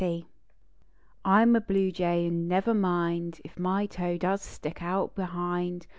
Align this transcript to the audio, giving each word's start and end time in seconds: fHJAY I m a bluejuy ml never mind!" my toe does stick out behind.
fHJAY 0.01 0.25
I 1.25 1.43
m 1.43 1.55
a 1.55 1.61
bluejuy 1.61 2.27
ml 2.27 2.31
never 2.31 2.73
mind!" 2.73 3.39
my 3.59 3.85
toe 3.85 4.17
does 4.17 4.41
stick 4.41 4.81
out 4.81 5.13
behind. 5.13 5.85